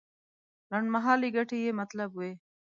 [0.71, 2.31] لنډمهالې ګټې یې مطلب وي.